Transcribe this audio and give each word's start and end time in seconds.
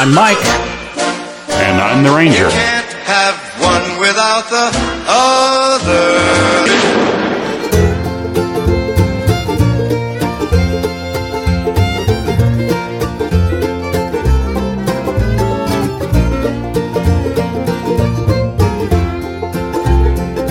I'm 0.00 0.14
Mike. 0.14 0.38
And 1.50 1.80
I'm 1.80 2.04
the 2.04 2.10
Ranger. 2.12 2.48
Can't 2.50 2.92
have 3.02 3.34
one 3.60 3.98
without 3.98 4.48
the 4.48 4.70
other. 5.08 6.18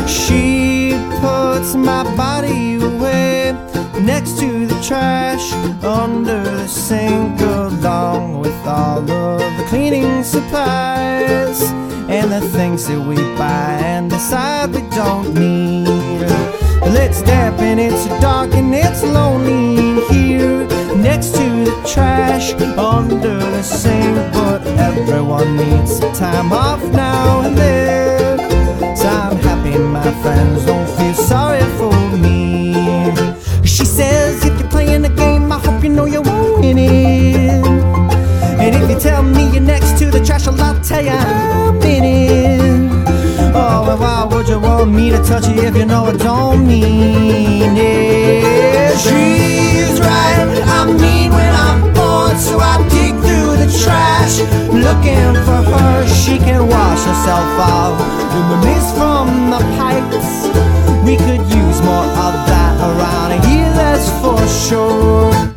She 0.09 0.91
puts 1.21 1.73
my 1.75 2.03
body 2.17 2.75
away 2.83 3.53
next 4.01 4.37
to 4.39 4.67
the 4.67 4.77
trash 4.85 5.53
under 5.85 6.43
the 6.43 6.67
sink, 6.67 7.39
along 7.39 8.39
with 8.39 8.67
all 8.67 9.01
the 9.01 9.16
supplies 10.23 11.61
and 12.09 12.31
the 12.31 12.41
things 12.49 12.87
that 12.87 12.99
we 12.99 13.15
buy 13.37 13.79
and 13.81 14.09
decide 14.09 14.73
we 14.73 14.81
don't 14.95 15.33
need. 15.33 15.87
Let's 16.81 17.17
step 17.17 17.59
and 17.59 17.79
it's 17.79 18.05
dark 18.21 18.53
and 18.53 18.73
it's 18.73 19.03
lonely 19.03 20.01
here 20.07 20.65
next 20.95 21.35
to 21.35 21.65
the 21.65 21.75
trash 21.85 22.53
under 22.77 23.37
the 23.37 23.63
sink, 23.63 24.15
but 24.33 24.65
everyone 24.79 25.57
needs 25.57 25.99
time 26.17 26.51
off 26.53 26.83
now 26.91 27.41
and 27.41 27.57
then. 27.57 28.95
So 28.95 29.07
I'm 29.07 29.37
happy 29.37 29.77
my 29.77 30.11
friends 30.21 30.65
don't 30.65 30.89
feel 30.97 31.13
sorry 31.13 31.63
for 31.77 31.96
you 41.01 41.11
I'm 41.11 41.81
in. 41.83 42.89
Oh, 43.53 43.83
well, 43.85 43.97
why 43.97 44.23
would 44.35 44.47
you 44.47 44.59
want 44.59 44.91
me 44.91 45.09
to 45.11 45.17
touch 45.23 45.47
you 45.47 45.61
if 45.61 45.75
you 45.75 45.85
know 45.85 46.05
I 46.05 46.13
don't 46.17 46.67
mean 46.67 47.75
it? 47.77 48.97
She's 48.97 49.99
right, 49.99 50.61
I 50.79 50.85
mean 50.85 51.31
when 51.31 51.53
I'm 51.53 51.93
bored, 51.93 52.37
so 52.37 52.59
I 52.59 52.77
dig 52.89 53.13
through 53.25 53.57
the 53.63 53.69
trash, 53.83 54.39
looking 54.73 55.33
for 55.45 55.61
her. 55.71 56.07
She 56.07 56.37
can 56.37 56.67
wash 56.67 57.03
herself 57.05 57.49
off 57.59 57.97
in 58.37 58.43
the 58.51 58.59
mist 58.65 58.95
from 58.95 59.51
the 59.51 59.61
pipes. 59.77 60.47
We 61.05 61.15
could 61.17 61.43
use 61.53 61.79
more 61.81 62.07
of 62.25 62.33
that 62.49 62.73
around 62.89 63.43
here, 63.45 63.71
that's 63.73 64.09
for 64.21 64.39
sure. 64.47 65.56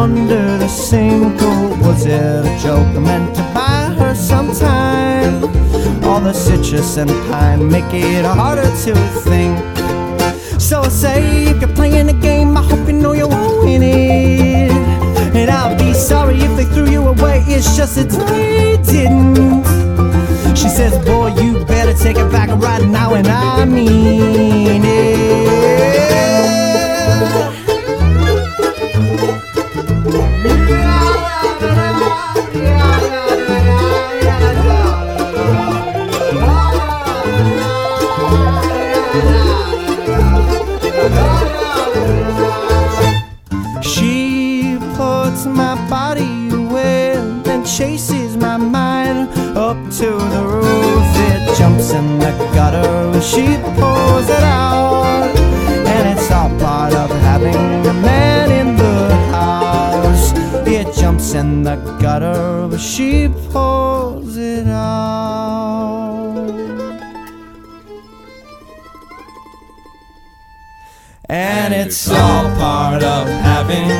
Under 0.00 0.56
the 0.56 0.68
sink. 0.68 1.40
Or 1.42 1.68
was 1.84 2.06
it 2.06 2.12
a 2.12 2.58
joke 2.62 2.92
meant 3.00 3.34
to 3.36 3.42
buy 3.54 3.94
her 3.98 4.14
sometime? 4.14 5.44
All 6.04 6.20
the 6.20 6.32
citrus 6.32 6.96
and 6.96 7.10
pine 7.28 7.68
make 7.70 7.92
it 7.92 8.24
harder 8.24 8.70
to 8.84 8.92
think. 9.26 9.58
So 10.58 10.80
I 10.80 10.88
say, 10.88 11.44
if 11.50 11.60
you're 11.60 11.74
playing 11.74 12.08
a 12.08 12.18
game, 12.28 12.56
I 12.56 12.62
hope 12.62 12.86
you 12.88 12.94
know 12.94 13.12
you're 13.12 13.28
winning. 13.28 13.82
It. 13.82 14.72
And 15.38 15.50
I'll 15.50 15.76
be 15.76 15.92
sorry 15.92 16.36
if 16.36 16.52
they 16.56 16.64
threw 16.74 16.88
you 16.90 17.02
away, 17.06 17.44
it's 17.46 17.76
just 17.76 17.96
that 17.96 18.10
they 18.28 18.78
didn't. 18.92 19.64
She 20.56 20.68
says, 20.68 20.92
Boy, 21.04 21.28
you 21.40 21.64
better 21.66 21.94
take 21.94 22.16
it 22.16 22.30
back 22.32 22.48
right 22.50 22.84
now, 22.86 23.14
and 23.14 23.28
I 23.28 23.64
mean 23.64 24.82
it. 24.84 25.59
In 61.40 61.62
the 61.62 61.76
gutter, 62.02 62.68
but 62.68 62.78
she 62.78 63.28
pulls 63.50 64.36
it 64.36 64.66
out. 64.66 66.36
And 71.24 71.72
it's 71.72 72.10
all 72.10 72.44
part 72.56 73.02
of 73.02 73.26
having 73.26 73.90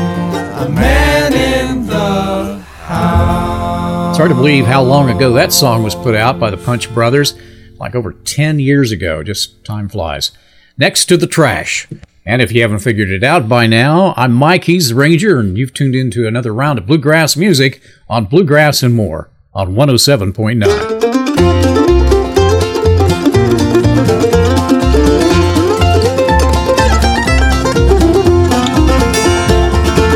a 0.67 0.69
man 0.69 1.33
in 1.33 1.87
the 1.87 2.59
house. 2.83 4.11
It's 4.11 4.19
hard 4.19 4.31
to 4.31 4.34
believe 4.34 4.67
how 4.67 4.83
long 4.83 5.09
ago 5.09 5.33
that 5.33 5.53
song 5.53 5.83
was 5.83 5.95
put 5.95 6.15
out 6.15 6.39
by 6.39 6.50
the 6.50 6.59
Punch 6.59 6.93
Brothers, 6.93 7.39
like 7.79 7.95
over 7.95 8.12
10 8.12 8.59
years 8.59 8.93
ago. 8.93 9.23
Just 9.23 9.65
time 9.65 9.89
flies. 9.89 10.33
Next 10.77 11.06
to 11.06 11.17
the 11.17 11.27
trash. 11.27 11.89
And 12.26 12.42
if 12.42 12.53
you 12.53 12.60
haven't 12.60 12.81
figured 12.81 13.08
it 13.08 13.25
out 13.25 13.48
by 13.48 13.66
now, 13.66 14.12
I'm 14.16 14.32
Mike, 14.32 14.64
he's 14.64 14.91
the 14.91 14.94
Ranger, 14.94 15.41
and 15.41 15.56
you've 15.56 15.72
tuned 15.72 15.94
into 15.94 16.26
another 16.26 16.53
round 16.53 16.78
of 16.78 16.86
bluegrass 16.86 17.34
music 17.34 17.81
on 18.08 18.26
Bluegrass 18.26 18.82
and 18.82 18.94
More 18.94 19.31
on 19.54 19.75
107.9. 19.75 20.60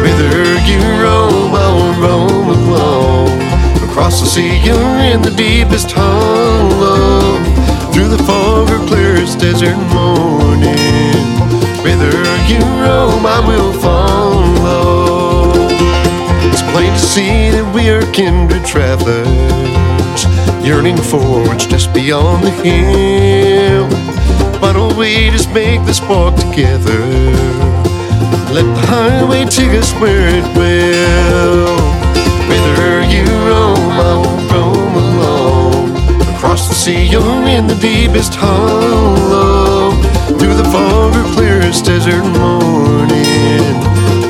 Whether 0.02 0.58
you 0.68 0.80
roam 1.02 1.54
or 1.54 2.00
roam 2.02 2.48
alone 2.50 3.40
across 3.88 4.20
the 4.20 4.26
sea, 4.26 4.62
you're 4.62 4.98
in 5.00 5.22
the 5.22 5.34
deepest 5.36 5.90
hollow 5.90 7.42
through 7.92 8.08
the 8.08 8.22
fog 8.24 8.68
or 8.70 8.86
clearest 8.86 9.38
desert 9.38 9.76
morning. 9.92 11.43
Whether 11.84 12.16
you 12.48 12.60
roam, 12.80 13.26
I 13.26 13.44
will 13.46 13.72
follow. 13.74 15.52
It's 16.50 16.62
plain 16.72 16.92
to 16.92 16.98
see 16.98 17.50
that 17.50 17.74
we 17.74 17.90
are 17.90 18.00
kindred 18.12 18.64
travelers, 18.64 20.20
yearning 20.64 20.96
for 20.96 21.20
what's 21.46 21.66
just 21.66 21.92
beyond 21.92 22.42
the 22.42 22.50
hill. 22.64 23.86
Why 24.60 24.72
don't 24.72 24.96
we 24.96 25.28
just 25.28 25.50
make 25.52 25.84
this 25.84 26.00
walk 26.00 26.36
together? 26.36 27.00
Let 28.56 28.66
the 28.74 28.86
highway 28.88 29.44
take 29.44 29.72
us 29.78 29.92
where 30.00 30.26
it 30.26 30.46
will. 30.56 31.76
Whether 32.48 33.04
you 33.12 33.24
roam, 33.44 33.92
I 34.08 34.14
will 34.22 34.40
roam 34.54 34.94
alone. 35.04 36.34
Across 36.34 36.68
the 36.68 36.74
sea, 36.74 37.04
you're 37.06 37.46
in 37.46 37.66
the 37.66 37.76
deepest 37.76 38.34
hollow. 38.34 39.73
The 40.72 41.12
or 41.16 41.34
clearest 41.34 41.84
desert 41.84 42.24
morning. 42.24 43.74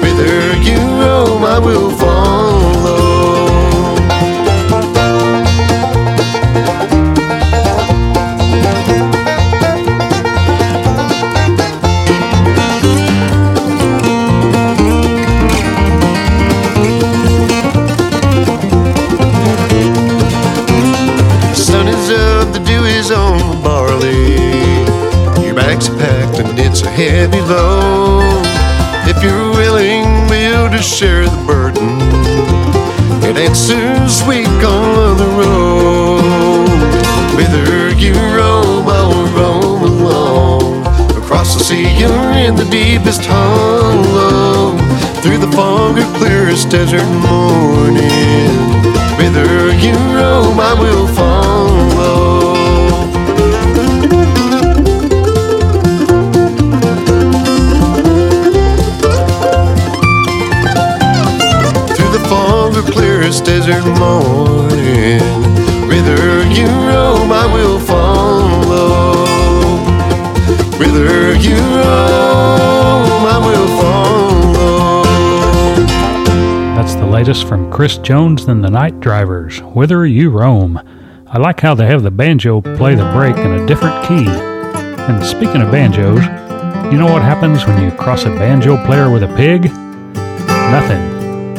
Whether 0.02 0.56
you 0.62 0.78
roam, 1.00 1.44
I 1.44 1.58
will 1.58 1.90
follow. 1.90 2.43
Heavy 26.94 27.40
load. 27.40 28.46
If 29.10 29.20
you're 29.22 29.50
willing, 29.50 30.28
we'll 30.30 30.68
just 30.70 30.88
share 30.96 31.24
the 31.24 31.42
burden. 31.44 31.98
It 33.22 33.36
ain't 33.36 33.56
so 33.56 34.06
sweet 34.06 34.46
on 34.46 35.16
the 35.18 35.30
road. 35.42 36.68
Whether 37.34 37.90
you 37.98 38.14
roam 38.14 38.86
or 38.86 39.26
roam 39.34 39.82
alone. 39.82 40.86
Across 41.16 41.56
the 41.56 41.64
sea, 41.64 41.98
you're 41.98 42.32
in 42.46 42.54
the 42.54 42.68
deepest 42.70 43.22
hollow. 43.24 44.78
through 45.20 45.38
the 45.38 45.50
fog 45.56 45.98
of 45.98 46.06
clearest 46.14 46.70
desert 46.70 47.08
morning. 47.26 48.54
Whither 49.18 49.74
you 49.74 49.94
roam, 50.14 50.60
I 50.60 50.76
will 50.78 51.08
follow. 51.08 51.33
Clearest 62.94 63.44
desert 63.44 63.84
morning. 63.98 65.20
Whither 65.88 66.46
you 66.48 66.66
roam, 66.66 67.32
I 67.32 67.46
will 67.52 67.80
follow. 67.80 69.24
Whither 70.78 71.34
you 71.34 71.56
roam, 71.56 73.26
I 73.26 73.38
will 73.44 73.68
follow. 73.80 75.02
That's 76.76 76.94
the 76.94 77.06
latest 77.06 77.48
from 77.48 77.70
Chris 77.70 77.98
Jones 77.98 78.44
and 78.44 78.62
the 78.62 78.70
Night 78.70 79.00
Drivers, 79.00 79.58
Whither 79.60 80.06
You 80.06 80.30
Roam. 80.30 80.78
I 81.26 81.38
like 81.38 81.58
how 81.60 81.74
they 81.74 81.86
have 81.86 82.04
the 82.04 82.12
banjo 82.12 82.60
play 82.60 82.94
the 82.94 83.10
break 83.12 83.36
in 83.36 83.52
a 83.52 83.66
different 83.66 84.06
key. 84.06 84.28
And 84.28 85.24
speaking 85.24 85.62
of 85.62 85.72
banjos, 85.72 86.22
you 86.92 86.98
know 86.98 87.12
what 87.12 87.22
happens 87.22 87.66
when 87.66 87.82
you 87.82 87.90
cross 87.96 88.24
a 88.24 88.30
banjo 88.30 88.76
player 88.86 89.10
with 89.10 89.24
a 89.24 89.34
pig? 89.36 89.64
Nothing. 90.70 91.13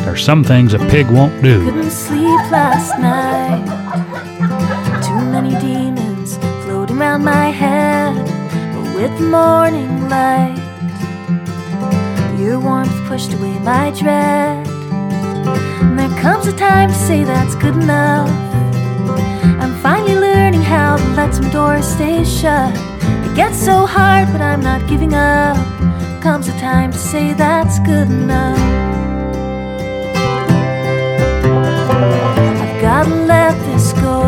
There's 0.05 0.23
some 0.23 0.43
things 0.43 0.75
a 0.75 0.77
pig 0.77 1.09
won't 1.09 1.41
do. 1.41 1.65
Couldn't 1.65 1.89
sleep 1.89 2.39
last 2.51 2.99
night. 2.99 3.65
Too 5.03 5.25
many 5.31 5.59
demons 5.59 6.37
floating 6.63 6.99
around 6.99 7.23
my 7.23 7.49
head. 7.49 8.13
But 8.75 8.95
with 8.95 9.19
morning 9.19 10.07
light, 10.07 10.61
your 12.37 12.59
warmth 12.59 12.95
pushed 13.07 13.33
away 13.33 13.57
my 13.59 13.89
dread. 13.99 14.67
And 15.81 15.97
there 15.97 16.21
comes 16.21 16.45
a 16.45 16.53
time 16.55 16.89
to 16.89 16.95
say 16.95 17.23
that's 17.23 17.55
good 17.55 17.75
enough. 17.75 18.29
I'm 19.59 19.75
finally 19.81 20.13
learning 20.15 20.61
how 20.61 20.97
to 20.97 21.03
let 21.15 21.33
some 21.33 21.49
doors 21.49 21.83
stay 21.83 22.23
shut. 22.23 22.75
It 23.25 23.35
gets 23.35 23.57
so 23.57 23.87
hard, 23.87 24.31
but 24.31 24.41
I'm 24.41 24.61
not 24.61 24.87
giving 24.87 25.15
up. 25.15 25.57
Comes 26.21 26.47
a 26.47 26.53
time 26.59 26.91
to 26.91 26.97
say 26.99 27.33
that's 27.33 27.79
good 27.79 28.07
enough. 28.07 28.84
Go. 34.05 34.21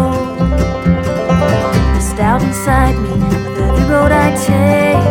This 1.93 2.09
inside 2.49 2.95
me 3.05 3.13
with 3.13 3.61
every 3.65 3.85
road 3.93 4.11
I 4.25 4.29
take. 4.49 5.05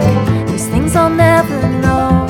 There's 0.49 0.67
things 0.75 0.97
I'll 0.97 1.17
never 1.29 1.59
know. 1.85 2.27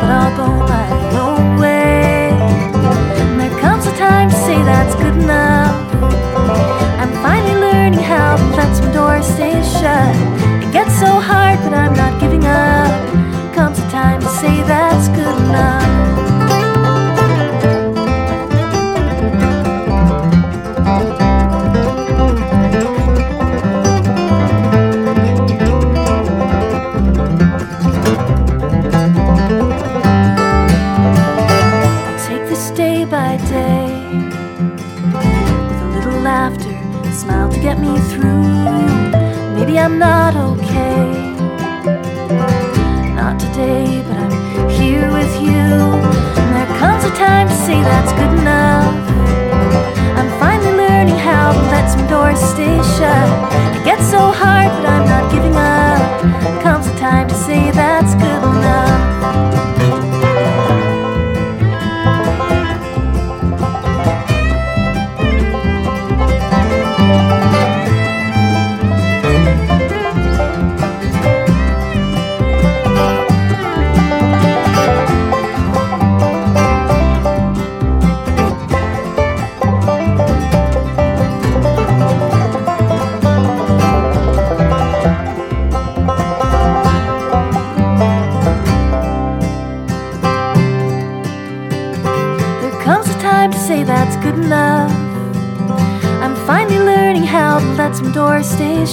But 0.00 0.10
I'll 0.18 0.34
go 0.40 0.48
my 0.76 0.88
own 1.24 1.60
way. 1.60 2.30
And 3.20 3.40
there 3.40 3.56
comes 3.64 3.84
a 3.86 3.94
time 4.08 4.28
to 4.30 4.38
say 4.46 4.58
that's 4.70 4.94
good 5.02 5.16
enough. 5.26 5.76
I'm 7.00 7.12
finally 7.26 7.56
learning 7.66 8.04
how 8.12 8.36
to 8.36 8.44
let 8.56 8.70
some 8.78 8.90
doors 8.98 9.26
stay 9.26 9.56
shut. 9.76 10.14
It 10.64 10.70
gets 10.72 10.94
so 11.04 11.12
hard, 11.30 11.58
but 11.64 11.74
I'm 11.74 11.81
that's 48.04 48.12
good 48.14 48.40
enough. 48.40 48.51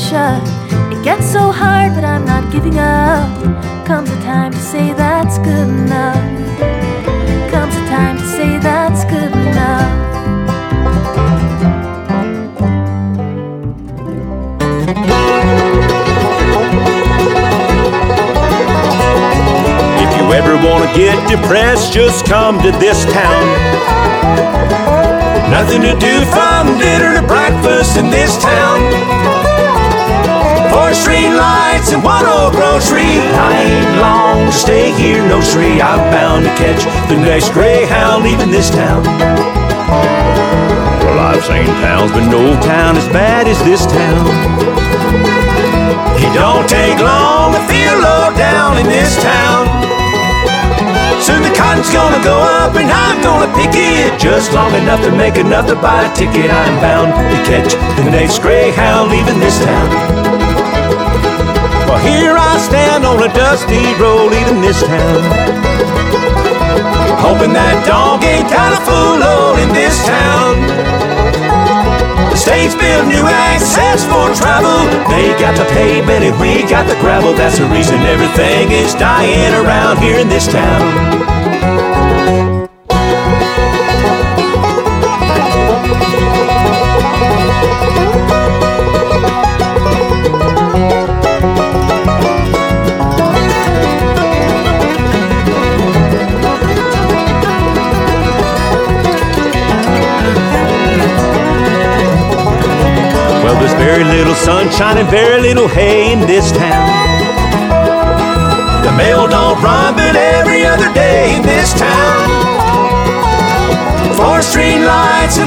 Shut. 0.10 0.42
It 0.92 1.04
gets 1.04 1.32
so 1.32 1.52
hard, 1.52 1.94
but 1.94 2.04
I'm 2.04 2.26
not 2.26 2.52
giving 2.52 2.80
up. 2.80 3.30
Comes 3.86 4.10
a 4.10 4.20
time 4.22 4.52
to 4.52 4.58
say 4.58 4.92
that's 4.94 5.38
good 5.38 5.70
enough. 5.70 6.18
Comes 7.52 7.76
a 7.76 7.86
time 7.94 8.18
to 8.18 8.26
say 8.26 8.58
that's 8.58 9.06
good 9.06 9.32
enough. 9.32 9.92
If 20.04 20.12
you 20.18 20.26
ever 20.34 20.56
want 20.68 20.90
to 20.90 20.92
get 20.98 21.16
depressed, 21.30 21.94
just 21.94 22.26
come 22.26 22.58
to 22.64 22.72
this 22.80 23.06
town. 23.14 23.46
Nothing 25.52 25.82
to 25.82 25.94
do 26.00 26.26
from 26.34 26.80
dinner 26.80 27.22
to 27.22 27.28
breakfast 27.28 27.98
in 27.98 28.10
this 28.10 28.42
town. 28.42 29.30
Four 30.70 30.94
street 30.94 31.34
lights 31.34 31.92
and 31.92 32.04
one 32.04 32.26
old 32.26 32.54
grocery. 32.54 33.18
I 33.34 33.52
ain't 33.66 33.94
long 33.98 34.46
to 34.46 34.52
stay 34.52 34.92
here, 34.94 35.26
no 35.28 35.42
sree. 35.42 35.82
I'm 35.82 36.00
bound 36.14 36.46
to 36.46 36.54
catch 36.56 36.86
the 37.10 37.18
next 37.18 37.50
greyhound 37.54 38.24
leaving 38.24 38.52
this 38.52 38.70
town. 38.70 39.04
Well, 41.04 41.20
I've 41.20 41.44
seen 41.44 41.66
towns, 41.82 42.12
but 42.12 42.30
no 42.30 42.54
town 42.62 42.98
as 42.98 43.08
bad 43.10 43.48
as 43.48 43.58
this 43.66 43.86
town. 43.86 44.24
It 46.22 46.34
don't 46.38 46.70
take 46.70 47.00
long 47.02 47.54
to 47.54 47.62
feel 47.66 47.96
low 47.98 48.30
down 48.38 48.78
in 48.78 48.86
this 48.86 49.18
town. 49.24 49.66
Soon 51.22 51.42
the 51.42 51.54
cotton's 51.58 51.90
gonna 51.92 52.24
go 52.24 52.38
up 52.62 52.76
and 52.76 52.90
I'm 52.90 53.22
gonna 53.22 53.52
pick 53.58 53.74
it 53.74 54.20
just 54.20 54.54
long 54.54 54.74
enough 54.76 55.02
to 55.04 55.12
make 55.12 55.38
enough 55.38 55.68
to 55.68 55.76
buy 55.76 56.06
a 56.06 56.16
ticket. 56.16 56.50
I'm 56.52 56.76
bound 56.80 57.10
to 57.14 57.38
catch 57.50 57.74
the 57.98 58.10
next 58.12 58.40
greyhound 58.40 59.12
leaving 59.12 59.40
this 59.40 59.58
town. 59.64 60.19
Here 62.04 62.36
I 62.38 62.58
stand 62.58 63.06
on 63.06 63.22
a 63.24 63.32
dusty 63.34 63.94
road 64.00 64.32
leaving 64.32 64.62
this 64.62 64.82
town. 64.82 65.22
Hoping 67.20 67.54
that 67.54 67.84
dog 67.86 68.24
ain't 68.24 68.50
got 68.50 68.74
a 68.74 68.80
full 68.88 69.20
load 69.20 69.60
in 69.60 69.70
this 69.76 69.96
town. 70.06 70.64
The 72.32 72.38
state's 72.38 72.76
built 72.76 73.08
new 73.08 73.26
access 73.28 74.06
for 74.06 74.32
travel. 74.36 74.88
They 75.12 75.36
got 75.40 75.58
the 75.58 75.66
pavement 75.76 76.24
and 76.24 76.40
we 76.40 76.64
got 76.70 76.88
the 76.88 76.96
gravel. 77.02 77.34
That's 77.34 77.60
the 77.60 77.66
reason 77.66 78.00
everything 78.08 78.72
is 78.72 78.94
dying 78.96 79.54
around 79.54 80.00
here 80.00 80.20
in 80.20 80.30
this 80.30 80.48
town. 80.48 81.39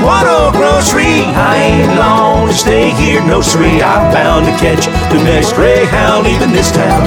Old 0.01 0.55
grocery. 0.55 1.27
I 1.37 1.57
ain't 1.57 1.99
long 1.99 2.49
to 2.49 2.55
stay 2.55 2.91
here, 2.91 3.21
no 3.25 3.41
siree. 3.41 3.83
I'm 3.83 4.13
bound 4.13 4.47
to 4.47 4.53
catch 4.57 4.87
the 5.13 5.23
next 5.25 5.53
greyhound 5.53 6.25
leaving 6.25 6.53
this 6.53 6.71
town. 6.73 7.03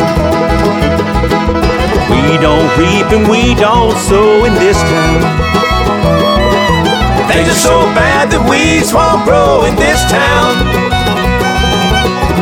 We 2.11 2.37
don't 2.37 2.69
reap 2.77 3.07
and 3.11 3.27
we 3.29 3.55
don't 3.55 3.97
sow 3.97 4.45
in 4.45 4.53
this 4.55 4.77
town. 4.77 5.21
Things 7.29 7.49
are 7.49 7.61
so 7.69 7.81
bad 7.97 8.31
that 8.31 8.43
weeds 8.49 8.93
won't 8.93 9.25
grow 9.25 9.65
in 9.65 9.75
this 9.75 9.99
town. 10.09 10.94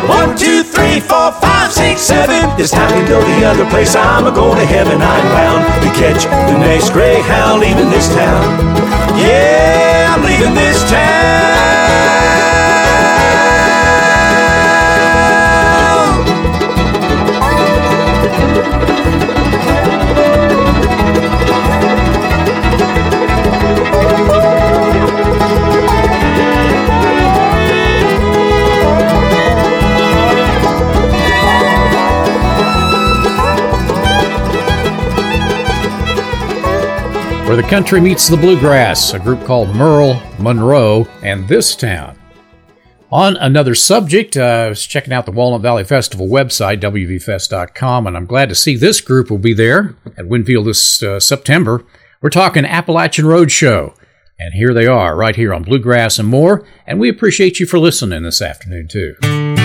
One, 0.08 0.36
two, 0.36 0.64
three, 0.64 1.00
four, 1.00 1.32
five, 1.32 1.72
six, 1.72 2.02
seven. 2.02 2.56
This 2.58 2.72
time 2.72 2.92
to 2.92 3.08
go 3.08 3.22
the 3.24 3.46
other 3.46 3.70
place. 3.70 3.96
I'm 3.96 4.28
a 4.28 4.32
going 4.32 4.60
to 4.60 4.66
heaven. 4.66 5.02
I'm 5.02 5.26
bound 5.32 5.64
to 5.84 5.90
catch 5.96 6.26
the 6.26 6.58
next 6.58 6.92
greyhound 6.92 7.62
leaving 7.62 7.90
this 7.90 8.10
town. 8.10 8.44
Yeah, 9.18 10.14
I'm 10.14 10.24
leaving 10.24 10.54
this 10.56 10.84
town. 10.90 12.43
Where 37.54 37.62
the 37.62 37.70
country 37.70 38.02
meets 38.02 38.28
the 38.28 38.36
bluegrass, 38.36 39.14
a 39.14 39.20
group 39.20 39.46
called 39.46 39.76
Merle, 39.76 40.20
Monroe, 40.40 41.06
and 41.22 41.48
This 41.48 41.76
Town. 41.76 42.18
On 43.12 43.38
another 43.38 43.76
subject, 43.76 44.36
uh, 44.36 44.42
I 44.42 44.70
was 44.70 44.84
checking 44.88 45.14
out 45.14 45.28
the 45.28 45.32
Walnut 45.32 45.62
Valley 45.62 45.84
Festival 45.84 46.28
website, 46.28 46.82
wvfest.com, 46.82 48.08
and 48.08 48.18
I'm 48.18 48.26
glad 48.26 48.50
to 48.50 48.56
see 48.56 48.76
this 48.76 49.02
group 49.02 49.30
will 49.30 49.38
be 49.38 49.54
there 49.54 49.96
at 50.18 50.28
Winfield 50.28 50.66
this 50.66 51.04
uh, 51.04 51.20
September. 51.20 51.86
We're 52.24 52.32
talking 52.32 52.66
Appalachian 52.66 53.28
Road 53.28 53.52
Show, 53.52 53.94
and 54.40 54.56
here 54.56 54.74
they 54.74 54.88
are, 54.88 55.16
right 55.16 55.36
here 55.36 55.54
on 55.54 55.62
Bluegrass 55.62 56.18
and 56.18 56.28
more, 56.28 56.66
and 56.88 57.00
we 57.00 57.08
appreciate 57.08 57.60
you 57.60 57.68
for 57.68 57.78
listening 57.78 58.24
this 58.24 58.42
afternoon, 58.42 58.88
too. 58.88 59.63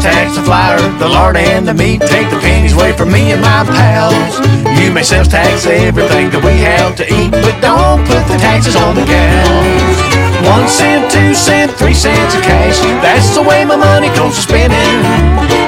Tax 0.00 0.36
the 0.36 0.42
flour, 0.42 0.78
the 0.98 1.08
lard 1.08 1.36
and 1.36 1.66
the 1.66 1.74
meat. 1.74 2.00
Take 2.02 2.30
the 2.30 2.38
pennies 2.38 2.72
away 2.72 2.92
from 2.92 3.12
me 3.12 3.32
and 3.32 3.40
my 3.40 3.64
pals. 3.64 4.38
You 4.78 4.92
may 4.92 5.02
sales 5.02 5.28
tax 5.28 5.66
everything 5.66 6.30
that 6.30 6.42
we 6.44 6.54
have 6.62 6.94
to 6.96 7.04
eat, 7.04 7.30
but 7.30 7.58
don't 7.60 8.02
put 8.06 8.22
the 8.30 8.38
taxes 8.38 8.76
on 8.76 8.94
the 8.94 9.04
gals. 9.04 9.98
One 10.46 10.68
cent, 10.68 11.10
two 11.10 11.34
cent, 11.34 11.72
three 11.74 11.94
cents 11.94 12.34
of 12.34 12.42
cash. 12.42 12.78
That's 13.02 13.34
the 13.34 13.42
way 13.42 13.64
my 13.64 13.76
money 13.76 14.08
goes 14.14 14.38
to 14.38 14.42
spending. 14.42 14.94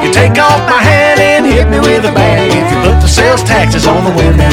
You 0.04 0.12
take 0.14 0.38
off 0.38 0.62
my 0.70 0.78
hat 0.78 1.18
and 1.18 1.44
hit 1.44 1.66
me 1.68 1.80
with 1.80 2.06
a 2.06 2.12
bat 2.14 2.46
if 2.46 2.66
you 2.70 2.78
put 2.86 3.02
the 3.02 3.10
sales 3.10 3.42
taxes 3.42 3.86
on 3.86 4.04
the 4.06 4.14
women. 4.14 4.50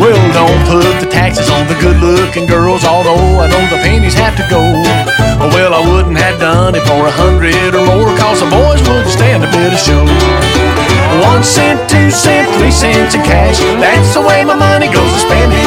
Well, 0.00 0.20
don't 0.32 0.60
put 0.68 1.00
the 1.00 1.08
taxes 1.10 1.48
on 1.50 1.66
the 1.68 1.76
good 1.80 1.98
looking 2.00 2.46
girls, 2.46 2.84
although 2.84 3.40
I 3.40 3.48
know 3.48 3.64
the 3.68 3.80
pennies 3.82 4.14
have 4.14 4.36
to 4.36 4.46
go. 4.48 4.60
Well, 5.40 5.72
I 5.72 5.80
wouldn't 5.80 6.18
have 6.18 6.38
done 6.38 6.74
it 6.74 6.84
for 6.84 7.08
a 7.08 7.10
hundred 7.10 7.72
or 7.74 7.84
more, 7.88 8.12
cause 8.20 8.40
the 8.44 8.50
boys 8.52 8.80
wouldn't 8.84 9.08
stand 9.08 9.42
a 9.42 9.50
bit 9.50 9.72
of 9.72 9.80
show. 9.80 10.04
One 11.24 11.42
cent, 11.42 11.88
two 11.88 12.10
cent, 12.10 12.44
three 12.60 12.70
cents 12.70 13.14
in 13.14 13.22
cash, 13.24 13.58
that's 13.80 14.12
the 14.14 14.20
way 14.20 14.44
my 14.44 14.54
money 14.54 14.92
goes 14.92 15.10
to 15.10 15.20
spending. 15.20 15.64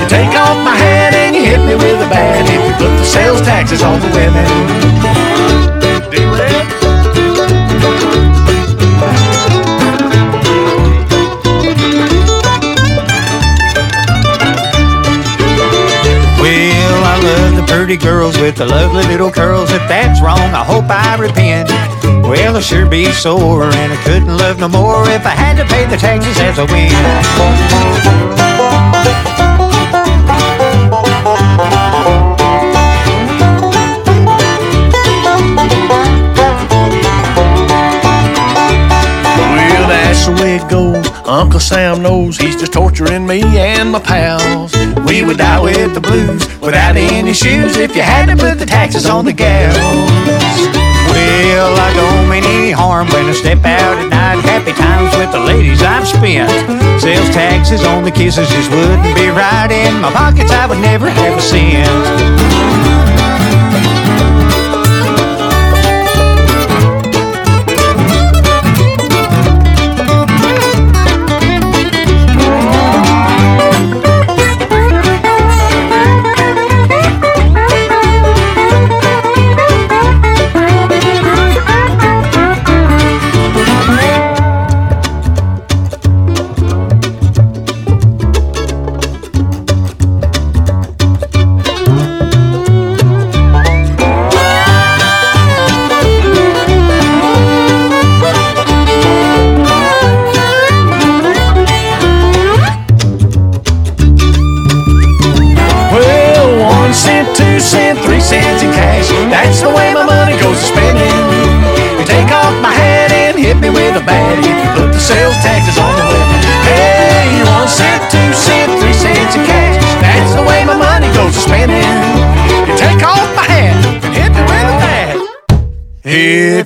You 0.00 0.06
take 0.06 0.32
off 0.38 0.56
my 0.62 0.74
hat 0.74 1.14
and 1.14 1.34
you 1.34 1.42
hit 1.42 1.60
me 1.66 1.74
with 1.74 1.98
a 1.98 2.08
bat 2.08 2.46
if 2.46 2.62
you 2.62 2.72
put 2.78 2.94
the 2.96 3.04
sales 3.04 3.42
taxes 3.42 3.82
on 3.82 4.00
the 4.00 4.08
women. 4.14 4.95
Pretty 17.96 18.04
girls 18.04 18.38
with 18.38 18.56
the 18.56 18.66
lovely 18.66 19.04
little 19.04 19.30
curls. 19.30 19.70
If 19.70 19.86
that's 19.88 20.20
wrong, 20.20 20.38
I 20.38 20.64
hope 20.64 20.84
I 20.88 21.16
repent. 21.16 21.68
Well, 22.26 22.56
I 22.56 22.60
sure 22.60 22.86
be 22.88 23.10
sore, 23.12 23.64
and 23.64 23.92
I 23.92 23.96
couldn't 24.02 24.36
love 24.36 24.58
no 24.58 24.68
more 24.68 25.08
if 25.10 25.24
I 25.26 25.30
had 25.30 25.56
to 25.56 25.64
pay 25.64 25.86
the 25.86 25.96
taxes 25.96 26.38
as 26.38 26.58
I 26.58 26.64
went. 26.64 26.92
Well, 39.54 39.88
that's 39.88 40.26
the 40.26 40.32
way 40.42 40.56
it 40.56 40.68
goes. 40.68 41.05
Uncle 41.28 41.58
Sam 41.58 42.02
knows 42.02 42.38
he's 42.38 42.54
just 42.54 42.72
torturing 42.72 43.26
me 43.26 43.42
and 43.42 43.90
my 43.90 43.98
pals. 43.98 44.72
We 45.06 45.24
would 45.24 45.38
die 45.38 45.60
with 45.60 45.92
the 45.92 46.00
blues 46.00 46.46
without 46.60 46.96
any 46.96 47.32
shoes 47.32 47.76
if 47.76 47.96
you 47.96 48.02
had 48.02 48.26
to 48.26 48.36
put 48.36 48.60
the 48.60 48.66
taxes 48.66 49.06
on 49.06 49.24
the 49.24 49.32
gals. 49.32 49.76
Well, 49.76 51.74
I 51.74 51.92
don't 51.94 52.30
mean 52.30 52.44
any 52.44 52.70
harm 52.70 53.08
when 53.08 53.26
I 53.26 53.32
step 53.32 53.58
out 53.64 53.98
at 53.98 54.08
night. 54.08 54.44
Happy 54.44 54.72
times 54.72 55.16
with 55.16 55.32
the 55.32 55.40
ladies 55.40 55.82
I've 55.82 56.06
spent. 56.06 56.50
Sales 57.00 57.28
taxes 57.30 57.84
on 57.84 58.04
the 58.04 58.12
kisses 58.12 58.48
just 58.48 58.70
wouldn't 58.70 59.16
be 59.16 59.28
right. 59.28 59.70
In 59.70 60.00
my 60.00 60.12
pockets, 60.12 60.52
I 60.52 60.66
would 60.66 60.78
never 60.78 61.10
have 61.10 61.38
a 61.38 61.42
cent. 61.42 62.55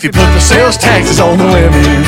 If 0.00 0.04
you 0.04 0.10
put 0.12 0.32
the 0.32 0.40
sales 0.40 0.78
taxes 0.78 1.20
on 1.20 1.36
the 1.36 1.44
women. 1.44 2.00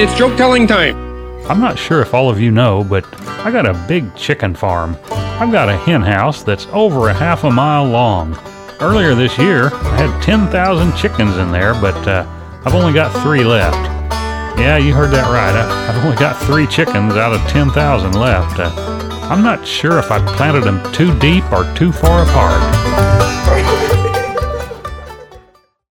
It's 0.00 0.14
joke 0.16 0.36
telling 0.36 0.66
time. 0.66 0.96
I'm 1.48 1.60
not 1.60 1.78
sure 1.78 2.00
if 2.00 2.14
all 2.14 2.30
of 2.30 2.40
you 2.40 2.50
know, 2.50 2.84
but 2.84 3.04
I 3.44 3.50
got 3.50 3.66
a 3.66 3.74
big 3.88 4.14
chicken 4.16 4.54
farm. 4.54 4.96
I've 5.10 5.52
got 5.52 5.68
a 5.68 5.76
hen 5.76 6.02
house 6.02 6.42
that's 6.42 6.66
over 6.72 7.08
a 7.08 7.14
half 7.14 7.44
a 7.44 7.50
mile 7.50 7.84
long. 7.84 8.38
Earlier 8.80 9.14
this 9.14 9.36
year, 9.38 9.66
I 9.72 9.96
had 10.06 10.22
10,000 10.22 10.96
chickens 10.96 11.36
in 11.36 11.50
there, 11.50 11.74
but 11.74 11.96
uh, 12.08 12.26
I've 12.64 12.74
only 12.74 12.92
got 12.92 13.10
three 13.22 13.44
left. 13.44 13.76
Yeah, 14.58 14.78
you 14.78 14.94
heard 14.94 15.10
that 15.10 15.30
right. 15.30 15.54
I- 15.54 15.88
I've 15.88 16.04
only 16.04 16.16
got 16.16 16.40
three 16.46 16.66
chickens 16.66 17.14
out 17.14 17.32
of 17.32 17.40
10,000 17.50 18.12
left. 18.14 18.58
Uh, 18.58 18.70
I'm 19.30 19.42
not 19.42 19.66
sure 19.66 19.98
if 19.98 20.10
I 20.10 20.18
planted 20.36 20.64
them 20.64 20.80
too 20.92 21.16
deep 21.18 21.44
or 21.52 21.64
too 21.74 21.92
far 21.92 22.22
apart. 22.22 23.49